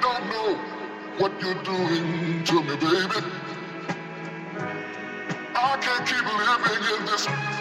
[0.00, 0.54] don't know
[1.18, 3.26] what you're doing to me, baby.
[5.54, 7.53] I can't keep living in this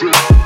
[0.00, 0.37] Music.